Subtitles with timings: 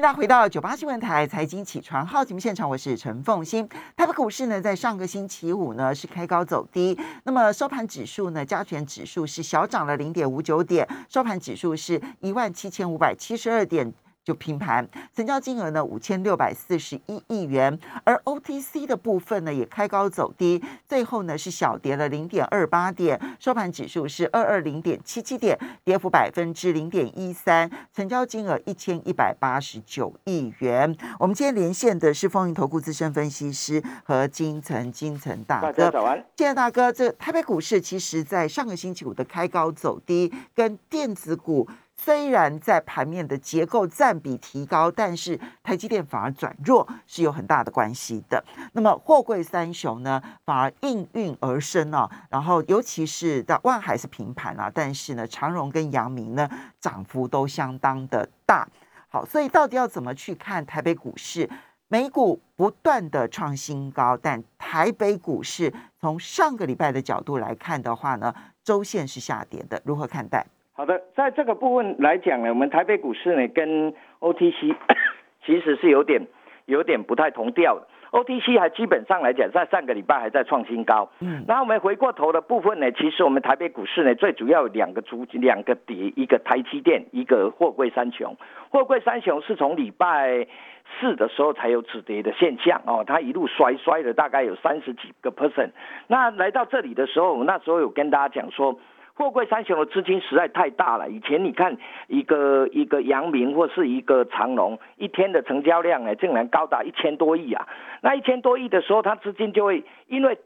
[0.00, 3.68] 大家回到九八新闻台财经起床号节目现场，我是陈凤欣。
[3.94, 13.92] 台北股市呢，在上个星期五呢是开高走低，那么收盘指数呢，加权指数是小涨了零点五九点，收盘指数是一万七千五百七十二点。
[14.22, 30.94] 就平盘，成交金额呢五千六百四十一亿元，而 OTC 的部分呢也开高走低，最后呢是小跌了零点二八点，收盘指数是二二零点七七点，跌幅百分之零点一三，成交金额一千一百八十九亿元。
[31.18, 41.66] 我们今天连线的是风云投顾资深分析师和金城金城大哥，大家早安，金城大哥，这台北股市其实在上个星期五的开高走低，跟电子股。
[42.02, 48.42] 虽然在盘面的结构占比提高，但是台积电反而转弱，是有很大的关系的。
[48.72, 52.10] 那么货柜三雄呢，反而应运而生啊。
[52.30, 56.48] 然后尤其是的万海是平盘啊，但是呢，长荣跟阳明呢，
[56.80, 58.66] 涨幅都相当的大。
[59.08, 61.50] 好，所以到底要怎么去看台北股市？
[61.88, 68.34] 美股不断的创新高，但台北股市从上个礼拜的角度来看的话呢，
[68.64, 70.46] 周线是下跌的，如何看待？
[70.80, 74.74] 好的，在这个部分来讲呢，我们台北股市呢跟 OTC
[75.44, 76.26] 其实是有点
[76.64, 77.86] 有点不太同调的。
[78.12, 81.10] OTC 还基本上来讲，在上个礼拜还在创新高。
[81.20, 88.34] 嗯，那我们回过头的部分呢，其实我们台北股市呢最主要有两个主两个跌，一个台积电，一个货柜三雄。
[88.70, 90.46] 货柜三雄是从礼拜
[90.98, 95.72] 四的时候才有止跌的现象哦，它一路摔摔了大概有三十几个 percent。
[96.06, 98.80] 那来到这里的时候，我那时候有跟大家讲说。
[99.20, 101.10] 货柜三雄的资金实在太大了。
[101.10, 101.76] 以前你看
[102.06, 107.68] 一个一个阳明或是一个长隆，一天的成交量呢，竟然高达一千多亿啊！
[108.00, 110.38] 那一千多亿的时候，它资金就会，因为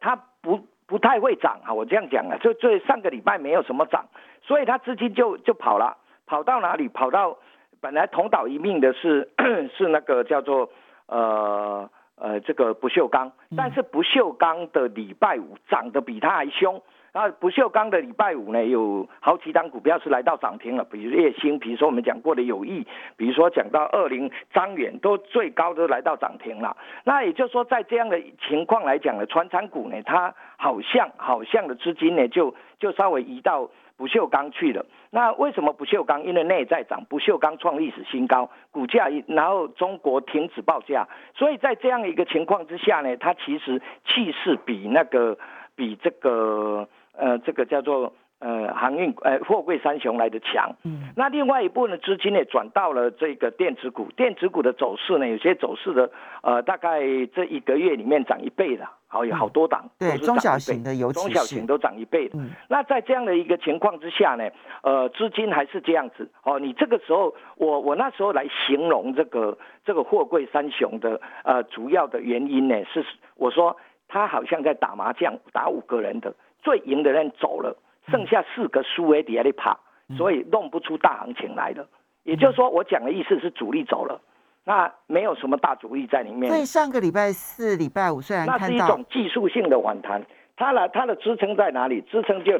[0.00, 1.74] 它不不太会涨啊。
[1.74, 4.06] 我这样讲啊，就最上个礼拜没有什么涨，
[4.40, 6.88] 所以它资金就就跑了，跑到哪里？
[6.88, 7.36] 跑到
[7.82, 9.28] 本来同岛一命的是
[9.76, 10.70] 是那个叫做
[11.08, 16.80] 呃呃这个不锈钢，但是不锈钢的礼拜五涨得比它还凶。
[17.16, 22.84] 那不锈钢的礼拜五呢，有好几档股票是来到涨停了，比如叶星，比如说我们讲过的友谊，
[23.16, 26.76] 比如说讲到二零张远，都最高都来到涨停了。
[27.04, 34.84] 那也就是说，在这样的情况来讲呢，船产股呢，它好像好像的资金呢，就就稍微移到不锈钢去了。
[35.10, 36.24] 那为什么不锈钢？
[36.24, 45.38] 因为内在涨，不锈钢创历史新高，股价然后中国停止报价，所以在这样一个情况之下呢，它其实气势比那个
[45.76, 46.88] 比这个。
[47.16, 56.10] 呃，这个叫做呃航运呃货柜三雄来的强，嗯，那另外一部分的资金呢转到了这个电子股，电子股的走势呢，有些走势的
[56.42, 57.00] 呃大概
[57.34, 64.50] 这一个月里面涨一倍的，好有好多档，对中小型的尤其中小型都涨一倍的，嗯，那在这样的一个情况之下呢，
[64.82, 73.76] 呃资金还是这样子，哦，你这个时候我我那时候来形容这个这个货柜三雄的呃主要的原因呢是我说
[74.08, 76.34] 他好像在打麻将，打五个人的。
[76.64, 77.76] 最赢的人走了，
[78.10, 79.78] 剩下四个输诶底下里爬，
[80.16, 81.86] 所以弄不出大行情来了。
[82.24, 84.18] 也就是说，我讲的意思是主力走了，
[84.64, 86.50] 那没有什么大主力在里面。
[86.50, 90.24] 所以上个礼拜四、礼拜五虽然那是一种技术性的反弹，
[90.56, 92.00] 它的它的支撑在哪里？
[92.00, 92.58] 支撑就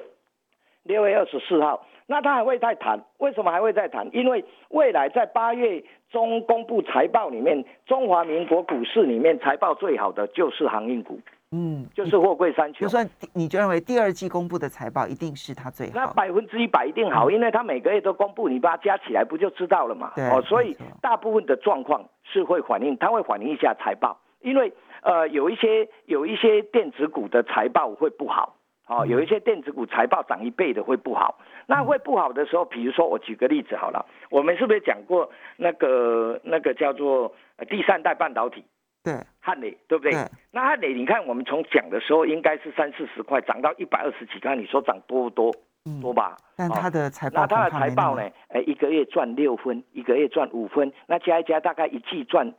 [0.82, 3.02] 六月二十四号，那它还会再谈？
[3.16, 4.06] 为什么还会再谈？
[4.12, 11.18] 因为未来在八月中公布财报里面，中华民国股市里面财报最好的就是航运股。
[11.56, 12.80] 嗯，就是货柜三雄。
[12.80, 20.12] 就算你就认为第二季公布的财报一定是它最好，那百分之一百一定好，因为它每个月都公布，你把它加起来不就知道了嘛？
[20.16, 24.72] 哦，所以大部分的状况是会反映，它会反映一下财报，因为
[25.02, 28.56] 呃有一些有一些电子股的财报会不好，
[28.88, 37.32] 哦，有一些电子股财报涨一倍的会不好，那会不好的时候，比如说我举个例子好了，我们是不是讲过那个那个叫做
[37.70, 38.64] 第三代半导体？
[39.04, 39.12] 对，
[39.44, 40.12] 汉磊对不对？
[40.50, 45.54] 那汉磊，你看我们从讲的时候应该是三四十块，涨到一百二十几块，你说涨多不多？
[46.00, 46.34] 多吧？
[46.56, 48.22] 但他的财报，那他的财报呢？
[48.48, 52.54] 哎，一个月赚六分，一个月赚五分，那加一加大概一季赚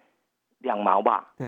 [0.60, 1.34] 两毛吧？
[1.36, 1.48] 对，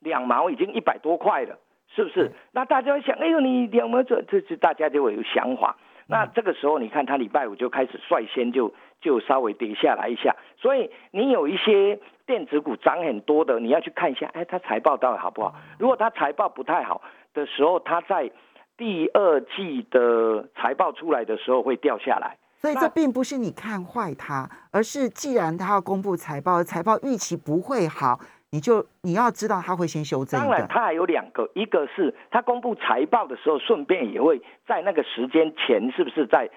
[0.00, 1.58] 两毛已经一百多块了，
[1.94, 2.32] 是不是？
[2.52, 5.76] 那大家会想，哎呦，你两毛赚，这这大家就会有想法。
[6.06, 15.54] 那这个时候，你看他礼拜五就开始率先就就稍微跌下来一下，所以你有一些电子股涨很多的，你要去看一下，哎，它财报到底好不好？
[15.78, 17.00] 如果它财报不太好
[17.34, 18.30] 的时候，它在
[18.76, 22.36] 第二季的财报出来的时候会掉下来。
[22.56, 28.18] 所以这并不是你看坏它，而是既然它要公布财报，财报预期不会好。
[28.50, 30.40] 你就你要知道他会先修正。
[30.40, 36.48] 当然，它还有两个，一个是它公布财报的时候，顺便也会在那个时间前，是不是在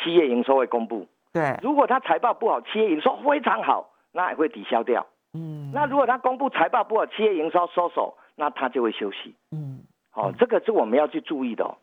[0.00, 1.08] 七月营收会公布？
[1.32, 1.58] 对。
[1.62, 5.06] 如果他财报不好，企业营收非常好，那也会抵消掉。
[5.32, 9.34] 嗯，那如果他公布财报不好，企业营收收手，那他就会休息。
[9.52, 9.80] 嗯，
[10.10, 11.76] 好，这个是我们要去注意的哦。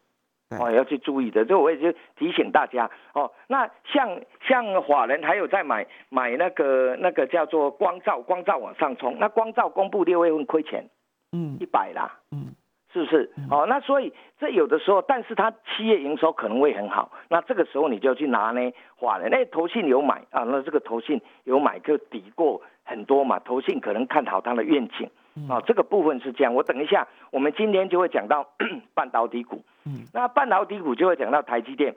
[0.50, 3.30] 哦，要去注意的，这我也就提醒大家哦。
[3.48, 10.90] 那像像法人还有在买买那个那个叫做光照，光照往上冲，那光照公布六月份亏钱，
[11.34, 12.56] 嗯，一百啦，嗯，
[12.94, 13.32] 是不是？
[13.52, 25.10] 哦，那所以这有的时候，但是它企业营收可能会很好，那这个时候你就去拿呢，法人那投信有买啊，那这个投信有买就抵过很多嘛，投信可能看好它的愿景。
[25.48, 26.56] 啊，这个部分是这样。
[26.56, 28.50] 我等一下，我们今天就会讲到
[28.96, 29.64] 半导体股。
[29.86, 31.94] 嗯，那半导体股就会讲到台积电，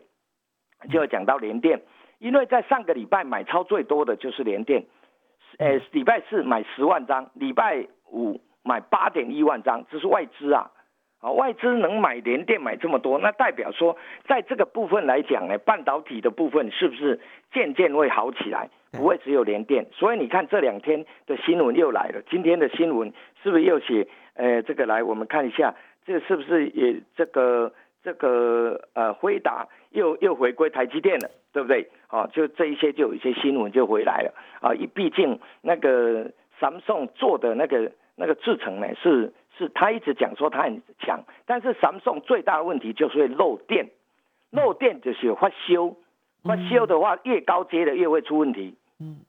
[0.91, 1.81] 就会讲到联电。
[2.19, 4.85] 因为在上个礼拜买超最多的就是联电，
[5.59, 10.71] 呃，礼拜四买十万张，礼拜五买八点一万张，这是外资啊。
[11.21, 13.97] 啊，外资能买联电买这么多，那代表说，
[14.27, 17.21] 在这个部分来讲呢，半导体的部分是不是
[17.53, 18.71] 渐渐会好起来？
[18.93, 22.23] 不会只有联电，所以你看这两天的新闻又来了。
[22.29, 24.09] 今天的新闻是不是又写？
[24.35, 25.75] 呃，这个来我们看一下，
[26.05, 27.73] 这是不是也这个
[28.03, 31.89] 这个呃辉达又又回归台积电了，对不对？
[32.09, 34.73] 啊，就这一些就有一些新闻就回来了啊。
[34.93, 43.91] 毕竟那个三送做的那个那个制程呢，是是他一直讲说他很强，但是三送最大的问题就是会漏电，
[44.50, 45.97] 漏电就是发修，
[46.43, 48.76] 发修的话越高阶的越会出问题。
[48.99, 49.20] 嗯，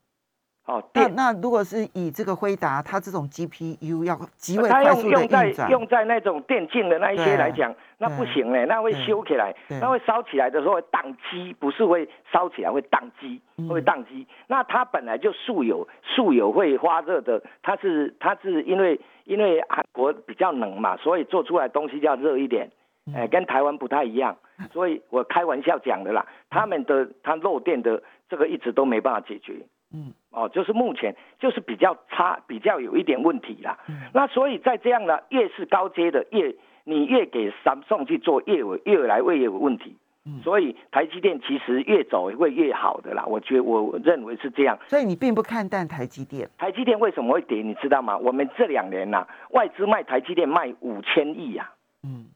[0.64, 14.24] 哦，那那如果是以这个辉达，它这种 GPU 要极为快速的用在用在那种电竞的那一些来讲，那不行嘞，那会修起来，那会烧起来的时候会宕机，不是会烧起来会宕机，会宕机。
[14.46, 22.70] 那它本来就素有素有会发热的，它是它是因为因为韩国比较冷嘛，所以做出来东西要热一点，
[23.12, 24.36] 哎，跟台湾不太一样，
[24.72, 28.00] 所以我开玩笑讲的啦，他们的它漏电的。
[28.28, 29.52] 这个一直都没办法解决，
[29.94, 33.78] 嗯，哦，就是目前就是比较差，比较有一点问题啦。
[33.88, 36.54] 嗯那所以在这样的越是高阶的越
[36.84, 43.24] 你越给三送去做越有越来越有问题，嗯所以台积电其实越走会越好的啦。
[43.26, 44.78] 我觉我认为是这样。
[44.88, 46.48] 所以你并不看淡台积电？
[46.58, 47.62] 台积电为什么会跌？
[47.62, 48.16] 你知道吗？
[48.16, 51.70] 我们这两年呐，外资卖台积电卖五千亿呀，
[52.02, 52.26] 嗯，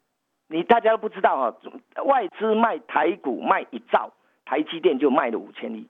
[0.48, 4.12] 你大家都不知道哈，外资卖台股卖一兆。
[4.48, 5.88] 台积电就卖了五千亿，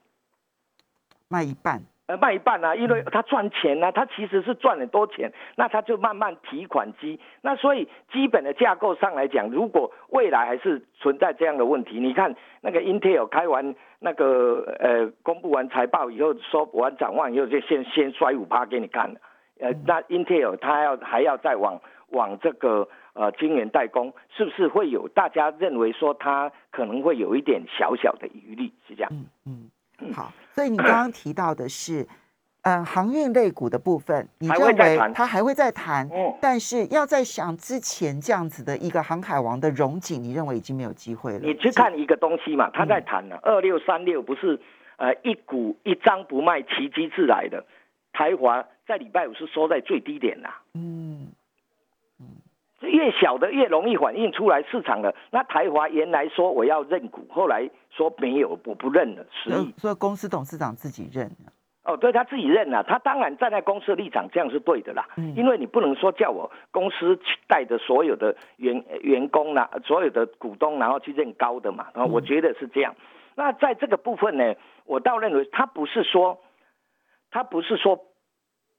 [1.29, 19.15] 卖一半，呃，卖一半啊，因为他赚钱呢，他其实是赚很多钱，那他就慢慢提款机，那所以基本的架构上来讲，如果未来还是存在这样的问题，你看那个 Intel 开完那个呃公布完财报以后，说完展望以后就先先摔五趴给你看，
[19.59, 22.87] 呃，那 Intel 它要还要再往往这个。
[23.19, 28.71] 呃，晶圆代工是不是会有大家认为说它可能会有一点小小的余力？
[28.87, 29.11] 是这样。
[29.11, 29.71] 嗯嗯，
[30.13, 30.31] 好。
[30.53, 32.07] 所以你刚刚提到的是，
[32.63, 36.07] 嗯，航运类股的部分，你认为它还会再谈？
[36.11, 36.35] 嗯。
[36.41, 41.39] 但是要在想之前这样子的一个航海王的荣景，你认为已经没有机会了？
[41.39, 43.37] 你去看一个东西嘛，他在谈呢。
[43.43, 44.59] 二六三六不是
[44.97, 47.65] 呃一股一张不卖，奇迹自来的。
[48.13, 50.49] 台华在礼拜五是收在最低点呐。
[50.73, 51.27] 嗯。
[52.81, 55.13] 越小的越容易反映出来市场的。
[55.31, 59.73] 那台华原来说我要认股，后来说没有，我不认了，十亿。
[59.77, 61.31] 所以公司董事长自己认
[61.83, 65.07] 哦，对他自己认了，他当然站在公司的立场，这样是对的啦。
[65.17, 65.33] 嗯。
[65.35, 71.87] 因为你不能说叫我公司带着所有的员员工啦，所有的股东，然后去认高的嘛。
[71.93, 72.93] 然后我觉得是这样。
[73.35, 74.53] 那在这个部分呢，
[74.85, 76.39] 我倒认为他不是说，
[77.31, 78.06] 他不是说。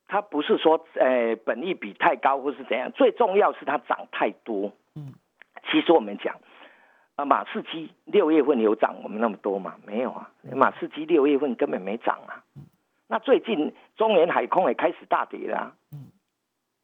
[0.09, 4.73] 它不是说，呃，本益比太高或是怎样，最重要是它涨太多。
[4.97, 5.13] 嗯，
[5.71, 6.35] 其实我们讲，
[7.15, 9.75] 啊，马士基六月份有涨我们那么多吗？
[9.87, 12.43] 没有啊，马士基六月份根本没涨啊。
[13.07, 15.75] 那最近中原海空也开始大跌了。
[15.93, 16.07] 嗯，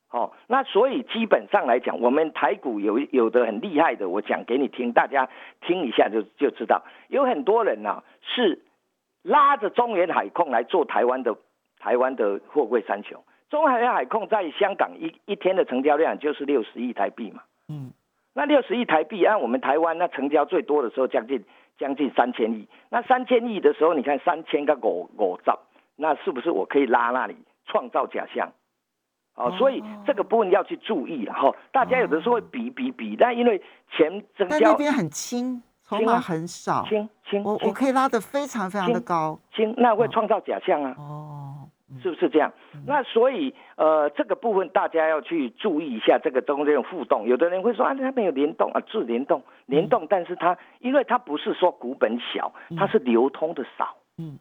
[0.09, 5.31] 好，那所以基本上来讲，我们台股有有的很厉害的，我讲给你听，大家
[5.63, 8.63] 听一下就就知道，有很多人呢是
[9.23, 11.35] 拉着中原海空来做台湾的。
[11.85, 17.43] 台湾的货柜三雄，中海海控在香港一一天的成交量就是六十亿台币嘛。
[17.69, 17.93] 嗯，
[18.33, 21.45] 那六十亿台币按我们台湾那成交最多的时候将近
[21.77, 25.61] 将近三千亿，那三千亿的时候你看三千个五五兆，
[25.97, 27.37] 那是不是我可以拉那里
[27.67, 28.51] 创造假象？
[29.35, 33.61] 哦，所以这个部分要去注意然后大家有的时候会比比比，但因为
[33.91, 40.95] 钱增加，那边很轻，筹码很少，轻轻，我我可以拉的非常非常的高，轻，那会创造假象啊。
[40.97, 41.69] 哦。
[42.03, 42.53] 是不是这样？
[42.87, 47.27] 那所以呃，这个部分大家要去注意一下，这个中间有互动。
[47.27, 53.97] 有的人会说啊，它没有联动啊，是联动，联动，但是它因为它不是说股本小，它是流通的少。
[54.19, 54.39] 嗯，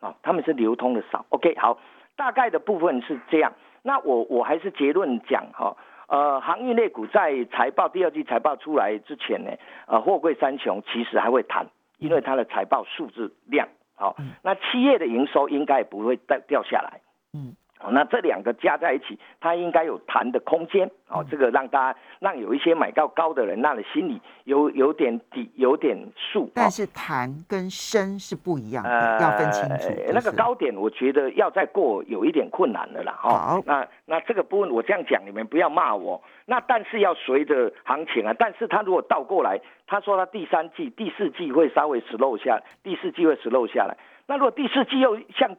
[0.00, 1.24] 啊，他们是流通的少。
[1.30, 1.78] OK，好，
[2.16, 3.52] 大概的部分是这样。
[3.82, 5.76] 那我我还是结论讲哈，
[6.08, 9.50] 呃，航运类股在财报第二季财报出来之前呢，
[9.86, 11.66] 呃，货柜三雄其实还会谈，
[11.98, 13.68] 因为它的财报数字量
[14.00, 17.00] 好，那企业的营收应该也不会掉掉下来。
[17.34, 17.54] 嗯。
[17.92, 21.24] 那这两个加在一起，它应该有谈的空间哦。
[21.30, 26.50] 这个让大家让有一些买到高的人，那你心里有有点底，有点数。
[26.54, 29.88] 但是谈跟升是不一样的，要分清楚。
[30.12, 33.14] 那个高点，我觉得要再过有一点困难的啦。
[33.18, 36.22] 好，那那这个部分我这样讲，你们不要骂我。
[36.50, 38.34] 那但是要随着行情啊。
[38.36, 43.96] 但是他如果倒过来，他说他第三季、第四季会稍微 slow 下，第四季会 slow 下来。
[44.26, 45.56] 那如果第四季又像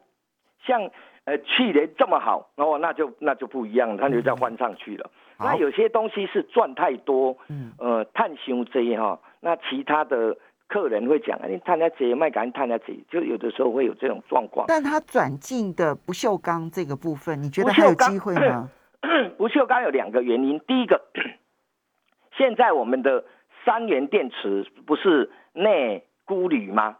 [0.64, 0.90] 像。
[1.24, 5.08] 呃，去年这么好，然后那就那就不一样了，它就再翻上去了。
[5.38, 14.66] 那有些东西是赚太多，嗯，呃，探修这哈，那其他的客人会讲啊，你探下这卖赶紧探下这，就有的时候会有这种状况。
[14.66, 18.68] 但他转进的不锈钢这个部分，你觉得还有机会吗？
[19.36, 21.02] 不锈钢有两个原因，第一个，
[22.36, 23.24] 现在我们的
[23.64, 26.96] 三元电池不是镍钴铝吗？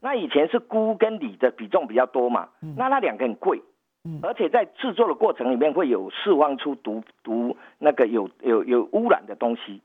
[0.00, 3.62] 那以前是钴跟锂的比重比较多嘛，那那两个很贵，
[4.22, 9.80] 而且在制作的过程里面会有释放出毒毒那个有有有污染的东西，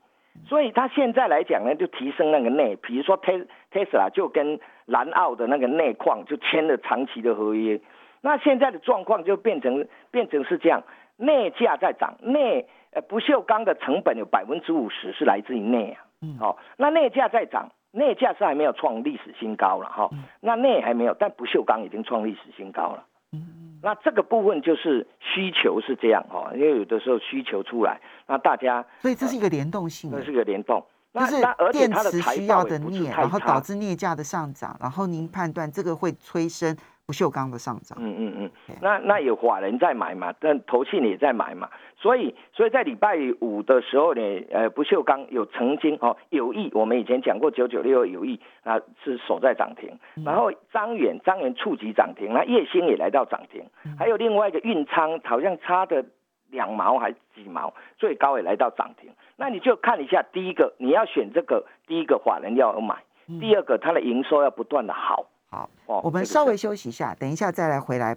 [0.46, 7.80] 所以它现在来讲呢，就提升那个镍，比如说 Tes Tesla 就跟南澳的那个镍矿就签了长期的合约，
[8.20, 10.82] 那现在的状况就变成变成是这样，
[11.18, 16.00] 镍价在涨，镍呃不锈钢的成本有百分之五十是来自于镍啊，
[16.40, 17.70] 好，那镍价在涨。
[17.90, 20.10] 镍价是还没有创历史新高了哈，
[20.40, 23.02] 那镍还没有，但不锈钢已经创历史新高了。
[23.32, 30.84] 嗯，那这个部分就是需求是这样哈，因为有的时候需求出来，那大家所以这是一个联动性，这是一个联动，
[31.14, 31.36] 就是
[31.72, 36.76] 电池需要的镍，然后导致镍价的上涨，然后您判断这个会催生。
[37.08, 53.64] 不锈钢的上涨，嗯嗯嗯，那那有法人在买嘛，但投信也在买嘛，所以所以在礼拜五的时候呢，呃，不锈钢有曾经哦有意，我们以前讲过九九六有意啊是守在涨停，然后张远张远触及涨停，那叶星也来到涨停，
[53.98, 56.04] 还有另外一个运仓好像差的
[56.50, 62.96] 两毛还几毛，最高也来到涨停，那你就看一下，第一个你要选这个，第一个法人要买，
[63.40, 65.24] 第二个它的营收要不断的好。
[65.50, 65.70] 好，
[66.02, 68.08] 我们稍微休息一下，等一下再来回来。
[68.08, 68.16] 欢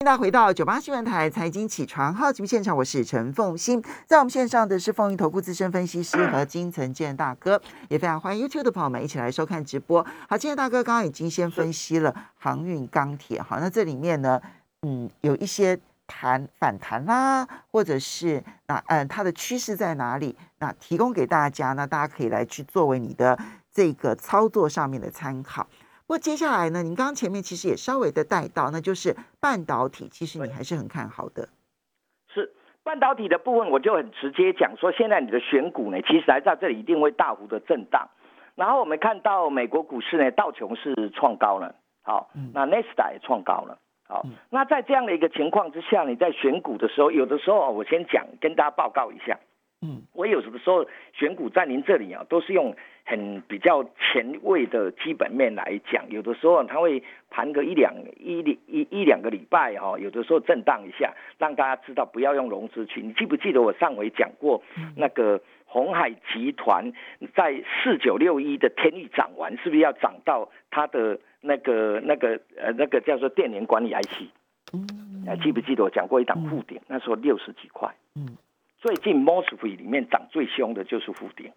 [0.00, 10.06] 迎大家回到九八新闻台财经起床号节目现场，我是陈凤欣，在我们线上的是凤云投顾资深分析师和金城健大哥，也非常欢迎 YouTube 的朋友们一起来收看直播。
[10.28, 14.38] 好，金城大哥刚刚已经先分析了航运、钢铁，好，那这里面呢，
[14.82, 20.36] 嗯，有一些弹反弹啦，或者是那嗯，它的趋势在哪里？
[20.58, 23.38] 那提供给大家，那大家可以来去作为你的
[23.72, 25.66] 这个操作上面的参考。
[26.06, 31.48] 不过接下来呢，您刚刚前面其实也稍微的带到，那就是半导体，其实你还是很看好的。
[32.32, 38.08] 是半导体的部分，我就很直接讲说，现在你的选股呢，其实来到这里一定会大幅的震荡。
[38.54, 49.38] 然后我们看到美国股市呢，道琼是创高了，好，那纳斯达也创高了，好，那在这样的一个情况之下，你在选股的时候，有的时候我先讲，跟大家报告一下。
[49.82, 52.74] 嗯，我有的时候选股在您这里啊，都是用
[53.06, 56.04] 很比较前卫的基本面来讲。
[56.10, 63.00] 有的时候它会盘个一两一一一两个礼拜哈，有的时候震荡一下，让大家知道不要用融资去。
[63.00, 64.62] 你记不记得我上回讲过
[64.96, 66.92] 那个红海集团
[67.34, 74.28] 在四九六一的天域涨完，是不是要涨到它的那个那个呃那个叫做电源管理 IC？
[74.74, 77.94] 嗯，还记不记得我讲过一档负点，那时候六十几块。
[78.14, 78.36] 嗯。
[78.78, 81.50] 最近 Mosfet 里面涨最凶的就是富鼎，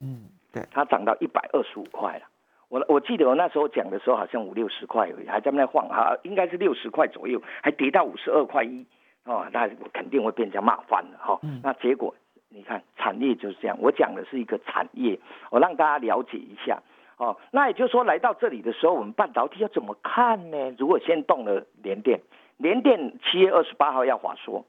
[0.00, 2.26] 嗯，对，它涨到一百二十五块了。
[2.68, 8.86] 我我记得我那时候讲的时候好像五六十块而已，还在那晃哈，应该是六十块左右，还跌到五十二块一，
[9.24, 11.40] 哦，那肯定会被人家骂翻了哈。
[11.62, 12.14] 那结果
[12.48, 15.18] 你看产业就是这样，我讲的是一个产业，
[15.50, 16.80] 我让大家了解一下
[17.16, 17.36] 哦。
[17.50, 20.74] 那也就是说来到这里的时候，我们半导体要怎么看呢？
[20.78, 22.20] 如果先动了联电，
[22.56, 24.64] 联电七月二十八号要华说。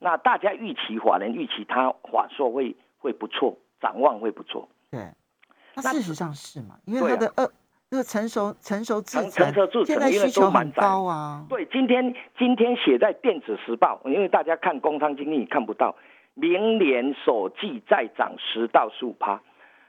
[0.00, 4.68] 那大家预期法人预期它华硕会会不错，展望会不错。
[4.90, 5.08] 对，
[5.76, 6.78] 那事实上是嘛？
[6.84, 7.48] 因为它的二
[7.90, 11.44] 那个成熟成熟成熟制成现在需求很高啊。
[11.48, 15.96] 对，今天今天写在电子时报，因为大家看工商经济看不到，
[16.34, 19.40] 明年首季再涨十到十五趴，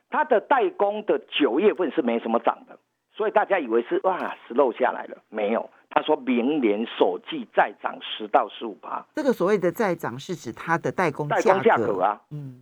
[0.10, 2.80] 它的代工的九月份是没什么涨的，
[3.14, 5.70] 所以大家以为是哇是漏下来了，没有。
[5.92, 12.62] 他说明年首季再涨十到十五趴，这个所谓的再涨是指它的代工代工价格啊，嗯，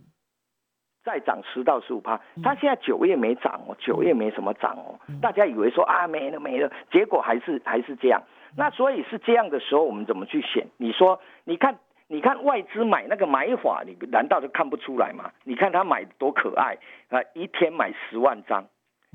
[1.04, 2.20] 再涨十到十五趴。
[2.42, 8.22] 它现在九月没涨哦，九月没什么涨哦，大家以为说啊没了没了，结果还是还是这样。
[8.56, 10.66] 那所以是这样的时候，我们怎么去选？
[10.78, 11.78] 你说，你看，
[12.08, 15.30] 你看外资买那个买法，你难道就看不出来吗？
[15.44, 16.76] 你看他买多可爱
[17.10, 17.20] 啊！
[17.34, 18.64] 一天买十万张，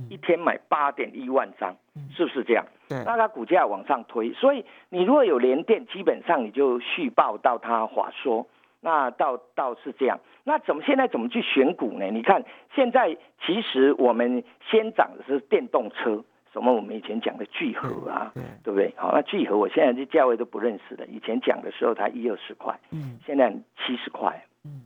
[0.10, 1.76] 一天买八点一万张，
[2.16, 2.64] 是不是这样？
[2.90, 8.48] 那它股价往上推，所以你如果有连电，基本上你就续报到它华说。
[8.84, 12.06] 那倒倒是这样，那怎么现在怎么去选股呢？
[12.12, 12.44] 你看
[12.76, 16.22] 现在其实我们先涨的是电动车，
[16.52, 18.94] 什么我们以前讲的聚合啊，对不对？
[18.98, 24.82] 好，那聚合我现在这价位都不认识了，以前讲的时候才一二十块，嗯，现在七十块，嗯，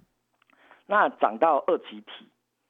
[0.86, 2.28] 那涨到二级体，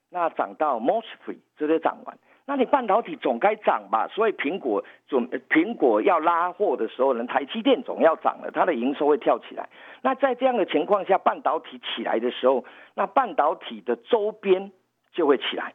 [0.09, 2.17] 那涨到 mosfet 这些涨完。
[2.49, 4.07] 那你半导体总该涨吧？
[4.07, 9.67] 所以苹果准苹果要拉货的时候呢，台积电总要涨了，它的营收会跳起来。
[10.01, 12.63] 那在这样的情况下，半导体起来的时候，
[12.95, 14.71] 那半导体的周边
[15.11, 15.73] 就会起来，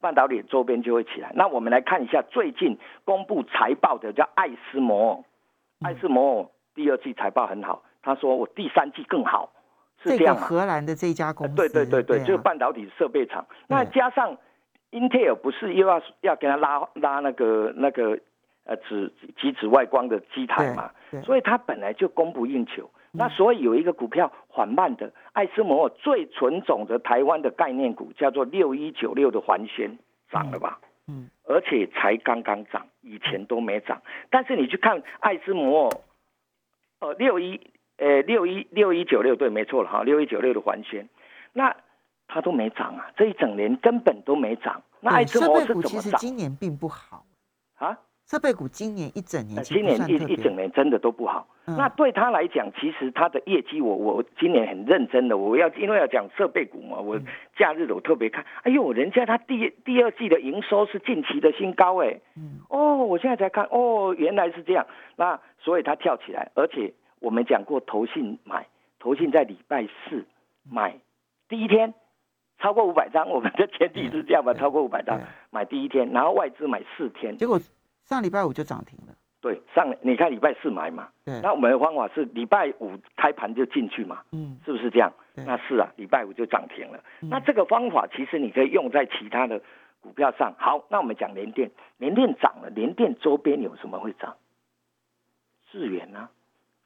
[0.00, 1.32] 半导体周边就会起来。
[1.34, 5.22] 那我们来看一下最近公布财报的叫爱斯摩，
[5.82, 9.52] 爱斯摩第二季财报很好，他说我第三季更好，
[10.02, 13.46] 是这样荷兰的这家公司，对对对对，就是半导体设备厂。
[13.68, 14.34] 那加上。
[14.92, 18.18] Intel 不是又要要给他拉拉那个那个
[18.64, 20.90] 呃紫极紫外光的机台嘛？
[21.24, 22.88] 所以它本来就供不应求。
[23.12, 29.98] 那所以有一个股票缓慢的，爱斯摩最纯种的台湾的概念股叫做六一九六的环宣
[30.30, 30.78] 涨了吧？
[31.08, 34.00] 嗯，而且才刚刚涨，以前都没涨。
[34.30, 35.90] 但是你去看爱斯摩，
[37.00, 37.60] 呃六一
[37.98, 41.08] 呃六一六一九六对，没错了哈，六一九六的环宣，
[41.52, 41.76] 那。
[42.28, 44.82] 它都没涨啊，这一整年根本都没涨。
[45.00, 45.90] 那爱斯摩是怎么涨？
[45.90, 47.24] 其实今年并不好
[47.78, 47.98] 啊。
[48.26, 51.46] 设备股今年一整年，今年一一整年真的都不好。
[51.64, 57.16] 那对他来讲，其实他的业绩，我我今年很认真的，我要因为要讲设备股嘛，我
[57.56, 58.44] 假日我特别看。
[58.64, 62.18] 哎呦，人家他第第二季的营收是近期的新高哎。
[62.36, 62.58] 嗯。
[62.68, 64.84] 哦，我现在才看，哦，原来是这样。
[65.14, 68.66] 那所以他跳起来，而且我们讲过，投信买，
[68.98, 70.26] 投信在礼拜四
[70.68, 70.98] 买
[71.48, 71.94] 第一天。
[72.58, 74.54] 超过五百张，我们的前提是这样吧？
[74.54, 77.60] 超过五百张买第一天，然后外资买四天，结果
[78.04, 79.14] 上礼拜五就涨停了。
[79.40, 81.08] 对，上你看礼拜四买嘛，
[81.42, 85.12] 那我们的方法是礼拜五开盘就进去嘛，嗯，是不是这样？
[85.34, 86.98] 那是啊，礼拜五就涨停了。
[87.20, 89.60] 那这个方法其实你可以用在其他的
[90.00, 90.54] 股票上。
[90.58, 94.34] 好，那我们讲联电，联电涨了，联电周边有什么会涨？
[95.70, 96.30] 智源啊，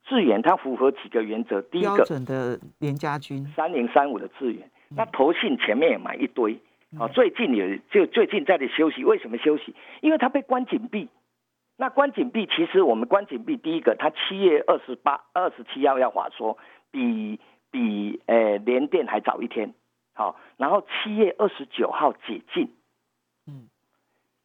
[0.05, 1.63] 智源它符合几个原则？
[1.63, 4.69] 第一个标准的联家军三零三五的智源。
[4.95, 6.59] 那投信前面也买一堆，
[6.99, 9.75] 啊，最近也就最近在这休息，为什么休息？
[10.01, 11.09] 因为它被关紧闭。
[11.77, 16.59] 那关紧闭，其实我们关紧闭，第一个，它七月二十八、二十七号要话说，
[16.91, 17.39] 比
[17.71, 19.73] 比呃联电还早一天，
[20.13, 22.69] 好，然后七月二十九号解禁，
[23.47, 23.69] 嗯，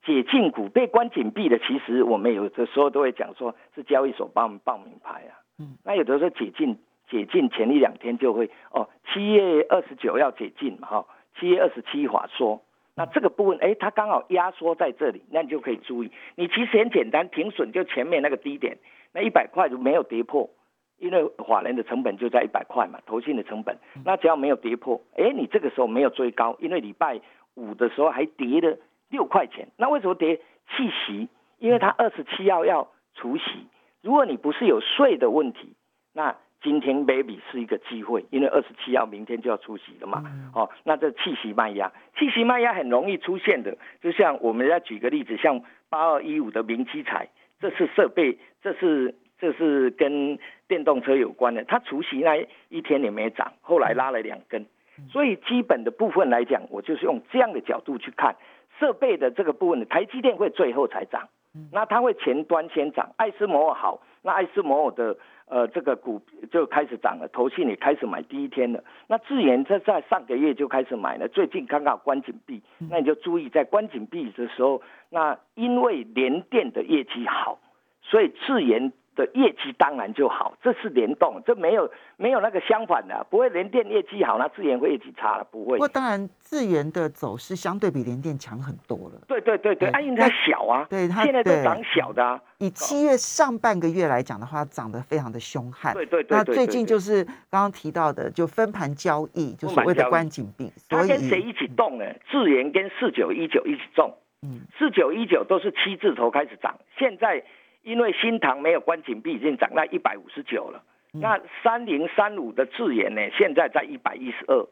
[0.06, 6.78] 解禁股被关紧闭的，其实我们有的时候都会讲说是交易所帮我们报名牌啊，嗯，那有的时候解禁。
[7.16, 11.08] 解禁前一两天就会哦，七月二十九要解禁嘛哈，
[11.40, 12.62] 七月二十七法说，
[12.94, 16.12] 那这个部分哎，它刚好压缩在这里，那你就可以注意。
[16.36, 18.78] 你其实很简单，停损就前面那个低点，
[19.14, 20.50] 那一百块就没有跌破，
[20.98, 27.22] 因为法人的成本就在一百块嘛，投信的成本，那只要没有跌破，哎，你这个时候没有追高，因为礼拜
[27.54, 28.78] 五的时候还跌了
[29.10, 30.42] 六块钱，那为什么跌？
[30.76, 33.68] 气息，因为它二十七号要除息，
[34.02, 35.76] 如果你不是有税的问题，
[36.12, 36.36] 那。
[36.66, 40.24] 今天 baby 是一个机会，因为二十七号明天就要出席了嘛。
[40.56, 43.78] 哦，那这气息卖压，气息卖压很容易出现的。
[44.02, 51.64] 就像我们要举个例子，像八二一五的明基彩，这是设备，这是这是跟电动车有关的。
[51.66, 52.36] 它除夕那
[52.70, 54.66] 一天也没涨，后来拉了两根。
[55.12, 58.36] 所以基本的部分来讲，我就是用这样的角度去看
[58.80, 61.30] 设备的这个部分的台积电会最后才涨，
[61.72, 63.12] 那它会前端先涨。
[63.18, 65.16] 爱斯摩尔好，那爱斯摩尔的。
[65.48, 66.20] 呃，这个股
[66.52, 68.84] 就开始涨了，投信也开始买第一天了。
[69.06, 77.60] 那智研在在上个月就开始买了，最近刚好关紧闭，那你就注意在关紧闭的时候，那因为联电的业绩好，
[78.02, 78.92] 所以智研。
[79.16, 85.78] 的业绩当然就好，这是联动，这没有没有那个相反的，不会联电业绩好，那智研会业绩差了，不会。
[85.78, 89.22] 不过当然，智研的走势相对比联电强很多了。
[89.28, 92.40] 对对对对，因为它小啊，对它现在都涨小的啊。
[92.58, 95.94] 以七月上半个月来讲的话，涨得非常的凶悍。
[95.94, 96.38] 对对对。
[96.38, 100.72] 那最近就是刚刚提到的，就分盘交易，就所谓的关紧闭。
[100.90, 102.06] 它跟谁一起动呢？
[102.30, 104.14] 智研跟四九一九一起动。
[104.44, 104.62] 嗯。
[104.78, 107.44] 四九一九都是七字头开始涨，现在。
[107.86, 110.84] 因为新塘没有关紧闭，已经涨到一百五十九了。
[111.14, 114.68] 那三零三五的智研呢，现在在一百一十二，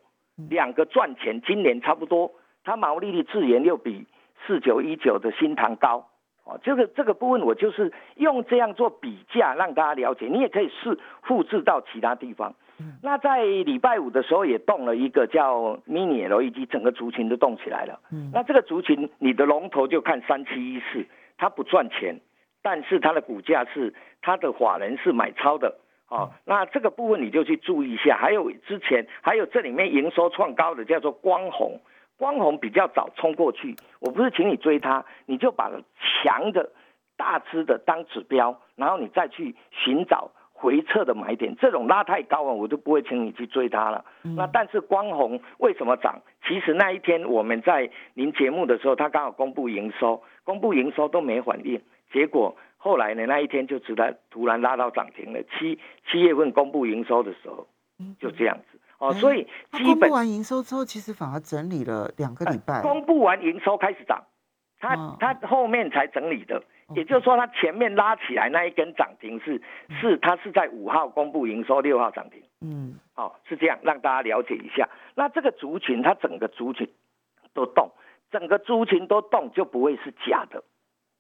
[0.50, 2.34] 两个赚钱，今年差不多。
[2.64, 4.06] 它毛利率智研又比
[4.46, 6.10] 四九一九的新塘高，
[6.44, 10.26] 哦，这个这个部分我就是用这样做比价，让大家了解。
[10.26, 12.56] 你也可以试复制到其他地方。
[13.02, 18.00] 那在礼拜五的时候也动了一个叫 Mini LED，整个族群都动起来了。
[18.12, 21.06] 嗯，那这个族群你的龙头就看三七一四，
[21.38, 22.20] 它不赚钱，
[22.64, 25.78] 但是它的股价是它的法人是买超的。
[26.08, 28.18] 哦，那这个部分你就去注意一下。
[28.18, 31.80] 还有之前还有这里面营收创高的叫做光红。
[32.16, 36.72] 光红比较早冲过去，我不是请你追它，你就把强的、
[37.18, 40.30] 大只的当指标，然后你再去寻找
[40.64, 41.54] 回撤的买点。
[41.60, 44.06] 这种拉太高了，我就不会请你去追它了。
[44.22, 46.22] 那但是光红为什么涨？
[46.48, 51.82] 其实那一天我们在您节目的时候，它刚好公布营收，公布营收都没反应，
[52.14, 55.44] 结果后来呢那一天就直接突然拉到涨停了。
[55.44, 55.78] 七
[56.10, 57.68] 七月份公布营收的时候，
[58.20, 58.80] 就这样子。
[59.00, 62.82] 哦，所以公布完营收之后，其实反而整理了两个礼拜。
[62.82, 64.24] 公布完营收开始涨，
[64.80, 66.64] 它它后面才整理的，
[66.96, 69.62] 也就是说它前面拉起来那一根涨停是
[70.00, 72.42] 是它是在五号公布营收，六号涨停。
[72.62, 74.88] 嗯，好是这样，让大家了解一下。
[75.16, 76.90] 那这个族群它整个族群
[77.54, 77.92] 都动，
[78.32, 80.64] 整个族群都动就不会是假的。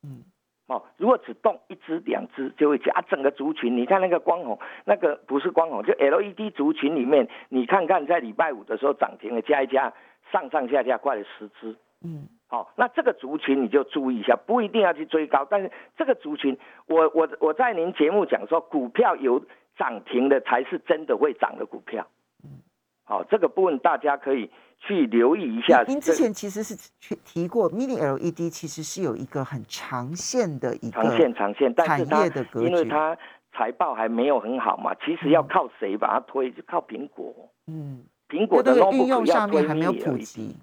[0.03, 0.23] 嗯。
[0.67, 3.75] 哦，如果只动一只两只就会加整个族群。
[3.75, 9.91] 你看那个光红，那个不是光红，就 LED 族群里面，你看看在礼拜五的时候涨停了，加一加
[10.31, 11.75] 上上下下快了十只。
[12.03, 19.43] 嗯，好，那这个族群你就注意一下，不一定要去追高，但是这个族群，我我我在您节目讲说，股票有
[19.77, 22.07] 涨停的才是真的会涨的股票。
[22.43, 22.61] 嗯，
[23.03, 24.51] 好，这个部分大家可以。
[24.85, 25.81] 去留意一下。
[25.87, 33.17] 您之前其实是去提过，Mini LED 其实是有一个很长线的一个长线长线，但是它因为它
[33.53, 36.51] 财报还没有很好嘛，其实要靠谁把它推？
[36.51, 37.33] 就靠苹果。
[37.67, 40.57] 嗯，苹果的应用上面还没有普及。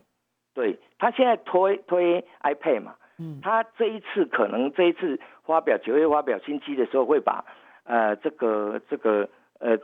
[0.55, 7.45] 对，他现在推推 iPad 嘛，嗯，他这一次可能这一次发表九月发表新机的时候，会把
[7.85, 9.79] 呃这个这个呃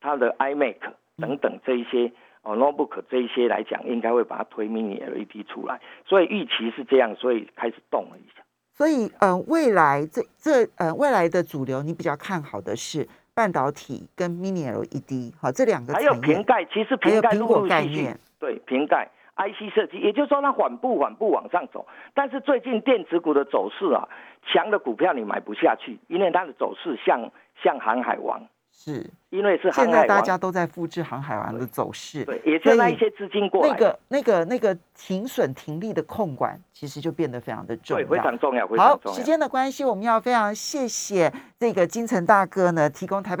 [0.00, 0.76] 他的 iMac
[1.16, 2.12] 等等这一些。
[2.48, 8.44] 哦，notebook 这一些来讲，应该会把它推 mini LED 出来，所以预期是这样，所以开始动了一下。
[8.72, 21.86] 所以，呃，未来这这呃未来的主流，你比较看好的是半导体跟 mini LED，好，这两个还有瓶盖，其实瓶盖如果概念，对瓶盖 IC 设计，也就是说它缓步缓步往上走。
[22.14, 24.08] 但是最近电子股的走势啊，
[24.46, 27.30] 强的股票你买不下去，因为它的走势像
[27.62, 28.46] 像航海王。
[28.78, 38.68] 是因为是现在大家都在复制航海王的走势，对，也就那一些资金过来，那个那个那个停损停利的控管，其实就变得非常的重要，非常重要。
[38.76, 43.34] 好，时间的关系，我们要非常谢谢这个金城大哥呢，提供台北。